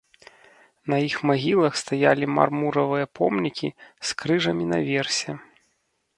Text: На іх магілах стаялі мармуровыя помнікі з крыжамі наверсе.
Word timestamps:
На 0.93 0.97
іх 1.09 1.17
магілах 1.31 1.73
стаялі 1.81 2.31
мармуровыя 2.39 3.05
помнікі 3.21 3.67
з 3.75 4.09
крыжамі 4.25 4.65
наверсе. 4.75 5.31